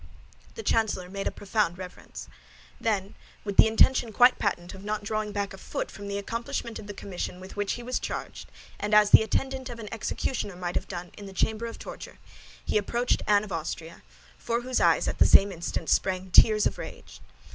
[0.55, 2.27] The chancellor made a profound reverence.
[2.79, 3.13] Then,
[3.43, 6.87] with the intention quite patent of not drawing back a foot from the accomplishment of
[6.87, 10.73] the commission with which he was charged, and as the attendant of an executioner might
[10.73, 12.17] have done in the chamber of torture,
[12.65, 14.01] he approached Anne of Austria,
[14.39, 17.21] from whose eyes at the same instant sprang tears of rage.